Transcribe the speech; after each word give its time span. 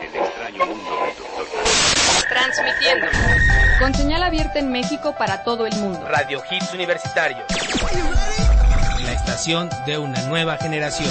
El 0.00 0.16
extraño 0.16 0.66
mundo 0.66 0.90
del 1.04 1.16
doctor. 1.16 1.46
Transmitiendo. 2.28 3.06
Con 3.78 3.94
señal 3.94 4.24
abierta 4.24 4.58
en 4.58 4.72
México 4.72 5.14
para 5.16 5.44
todo 5.44 5.64
el 5.64 5.76
mundo. 5.76 6.04
Radio 6.08 6.42
Hits 6.50 6.74
Universitarios. 6.74 7.46
La 9.38 9.42
estación 9.42 9.70
de 9.86 9.98
una 9.98 10.20
nueva 10.22 10.56
generación. 10.56 11.08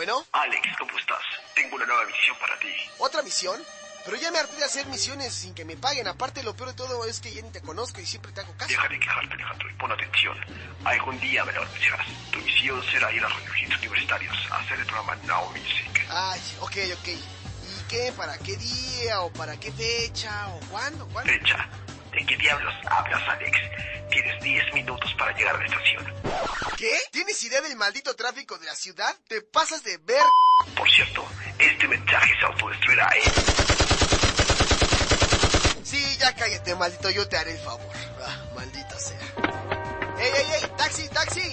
Bueno, 0.05 0.27
Alex, 0.33 0.69
¿cómo 0.81 0.99
estás? 0.99 1.23
Tengo 1.55 1.77
una 1.77 1.87
nueva 1.87 2.05
misión 2.07 2.37
para 2.41 2.59
ti. 2.59 2.67
¿otra 2.99 3.23
misión? 3.23 3.63
Pero 4.05 4.17
ya 4.17 4.33
me 4.33 4.41
harté 4.41 4.57
de 4.57 4.65
hacer 4.65 4.85
misiones 4.87 5.33
sin 5.33 5.55
que 5.55 5.65
me 5.65 5.77
paguen. 5.77 6.09
Aparte, 6.09 6.43
lo 6.43 6.57
peor 6.57 6.71
de 6.71 6.75
todo 6.75 7.05
es 7.05 7.21
que 7.21 7.33
ya 7.33 7.41
ni 7.41 7.51
te 7.51 7.61
conozco 7.61 8.01
y 8.01 8.07
siempre 8.07 8.33
te 8.33 8.41
hago 8.41 8.53
caso. 8.57 8.69
Deja 8.69 8.89
de 8.89 8.99
quejarte, 8.99 9.33
Alejandro, 9.33 9.71
y 9.71 9.75
pon 9.75 9.93
atención. 9.93 10.37
Algún 10.83 11.21
día 11.21 11.45
me 11.45 11.53
lo 11.53 11.63
anunciarás. 11.63 12.09
Tu 12.33 12.41
misión 12.41 12.83
será 12.91 13.13
ir 13.13 13.25
a 13.25 13.29
Hits 13.29 13.79
Universitarios 13.79 14.37
a 14.51 14.57
hacer 14.57 14.81
el 14.81 14.87
programa 14.87 15.15
Now 15.25 15.49
Music. 15.51 16.05
Ay, 16.11 16.41
ok, 16.59 16.77
ok. 16.99 17.09
¿Y 17.09 17.89
qué? 17.89 18.13
¿Para 18.17 18.37
qué 18.39 18.57
día? 18.57 19.21
¿O 19.21 19.33
para 19.33 19.57
qué 19.61 19.71
fecha? 19.71 20.49
¿O 20.49 20.59
cuándo? 20.69 21.07
¿Cuándo? 21.11 21.33
Fecha. 21.33 21.69
¿De 22.33 22.39
qué 22.39 22.45
diablos 22.45 22.75
hablas, 22.87 23.29
Alex? 23.29 23.59
Tienes 24.09 24.43
10 24.43 24.73
minutos 24.73 25.15
para 25.19 25.37
llegar 25.37 25.55
a 25.55 25.59
la 25.59 25.67
estación. 25.67 26.15
¿Qué? 26.79 26.99
¿Tienes 27.11 27.43
idea 27.45 27.61
del 27.61 27.77
maldito 27.77 28.17
tráfico 28.17 28.57
de 28.57 28.65
la 28.65 28.75
ciudad? 28.75 29.15
¿Te 29.29 29.43
pasas 29.43 29.85
de 29.85 29.99
ver? 29.99 30.23
Por 30.75 30.91
cierto, 30.91 31.27
este 31.59 31.89
mensaje 31.89 32.33
se 32.41 32.47
autodestruirá, 32.47 33.07
¿eh? 33.17 33.23
Sí, 35.85 36.17
ya 36.21 36.35
cállate, 36.35 36.75
maldito, 36.75 37.11
yo 37.11 37.29
te 37.29 37.37
haré 37.37 37.53
el 37.53 37.59
favor. 37.59 37.93
Ah, 38.25 38.45
maldita 38.55 38.99
sea. 38.99 39.19
¡Ey, 40.19 40.33
ey, 40.35 40.47
ey! 40.55 40.71
¡Taxi, 40.79 41.09
taxi! 41.11 41.53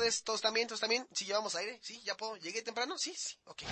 Tardes. 0.00 0.22
¿Todos 0.22 0.40
también? 0.40 0.66
¿Todos 0.66 0.80
también? 0.80 1.06
¿Sí 1.12 1.24
llevamos 1.26 1.54
aire? 1.54 1.78
¿Sí? 1.82 2.00
¿Ya 2.04 2.16
puedo? 2.16 2.36
¿Llegué 2.36 2.62
temprano? 2.62 2.96
Sí, 2.96 3.14
sí. 3.16 3.36
Ok. 3.44 3.62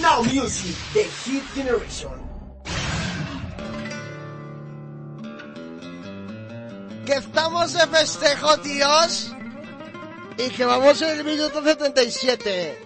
Now 0.00 0.24
Music, 0.24 0.76
The 0.92 1.04
Hit 1.04 1.44
Generation. 1.54 2.30
Que 7.06 7.12
estamos 7.14 7.72
de 7.72 7.86
festejo, 7.86 8.58
tíos. 8.58 9.32
Y 10.36 10.50
que 10.50 10.64
vamos 10.64 11.00
en 11.02 11.18
el 11.18 11.24
minuto 11.24 11.62
77. 11.62 12.78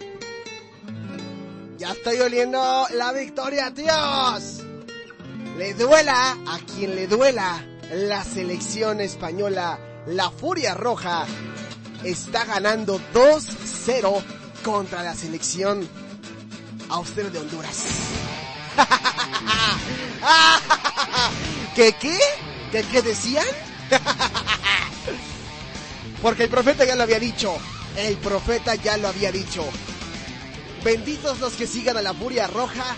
Ya 1.79 1.93
estoy 1.93 2.21
oliendo 2.21 2.87
la 2.91 3.13
victoria, 3.13 3.73
tíos. 3.73 4.61
Le 5.57 5.75
duela 5.75 6.37
a 6.47 6.59
quien 6.59 6.95
le 6.95 7.07
duela 7.07 7.65
la 7.91 8.25
selección 8.25 9.01
española, 9.01 9.79
la 10.07 10.31
Furia 10.31 10.75
Roja, 10.75 11.27
está 12.05 12.45
ganando 12.45 13.01
2-0 13.13 14.23
contra 14.63 15.03
la 15.03 15.15
selección 15.15 15.89
austera 16.89 17.31
de 17.31 17.39
Honduras. 17.39 17.85
¿Qué 21.75 21.95
qué? 22.01 22.19
¿Qué 22.71 22.83
qué 22.83 23.03
decían? 23.03 23.47
Porque 26.23 26.45
el 26.45 26.51
profeta 26.51 26.85
ya 26.85 26.97
lo 26.97 27.03
había 27.03 27.19
dicho. 27.19 27.57
El 27.97 28.17
profeta 28.17 28.75
ya 28.75 28.97
lo 28.97 29.09
había 29.09 29.31
dicho. 29.31 29.65
Benditos 30.83 31.41
los 31.41 31.55
que 31.55 31.67
sigan 31.67 31.97
a 31.97 32.03
la 32.03 32.13
furia 32.13 32.47
roja, 32.47 32.97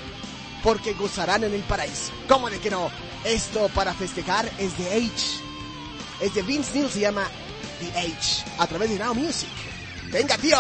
porque 0.62 0.94
gozarán 0.94 1.44
en 1.44 1.54
el 1.54 1.62
paraíso. 1.62 2.12
¿Cómo 2.28 2.50
de 2.50 2.58
que 2.58 2.70
no? 2.70 2.90
Esto 3.24 3.68
para 3.74 3.94
festejar 3.94 4.50
es 4.58 4.76
de 4.78 4.86
H. 4.86 5.40
Es 6.20 6.34
de 6.34 6.42
Vince 6.42 6.72
Neil, 6.74 6.90
se 6.90 7.00
llama 7.00 7.28
The 7.78 7.98
H. 7.98 8.44
A 8.58 8.66
través 8.66 8.88
de 8.90 8.98
Now 8.98 9.14
Music. 9.14 9.50
¡Venga, 10.10 10.38
tío! 10.38 10.56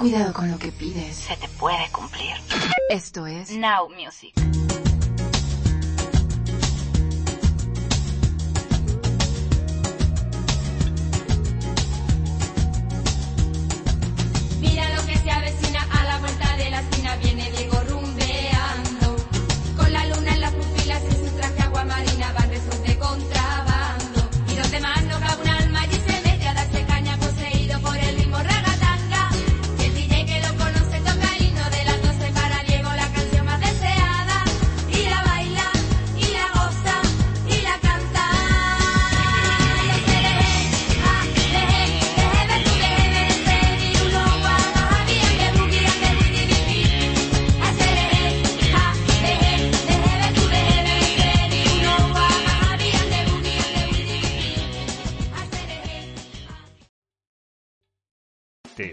cuidado 0.00 0.32
con 0.32 0.50
lo 0.50 0.58
que 0.58 0.72
pides. 0.72 1.14
Se 1.14 1.36
te 1.36 1.46
puede 1.46 1.86
cumplir. 1.92 2.32
Esto 2.88 3.26
es 3.26 3.50
Now 3.50 3.90
Music. 3.90 4.49